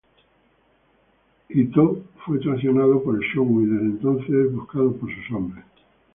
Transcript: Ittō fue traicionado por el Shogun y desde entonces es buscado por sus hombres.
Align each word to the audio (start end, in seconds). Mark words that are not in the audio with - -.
Ittō 1.51 2.01
fue 2.25 2.39
traicionado 2.39 3.03
por 3.03 3.13
el 3.17 3.21
Shogun 3.21 3.65
y 3.67 3.71
desde 3.71 3.85
entonces 3.85 4.29
es 4.47 4.51
buscado 4.51 4.93
por 4.97 5.07
sus 5.13 5.31
hombres. 5.35 5.63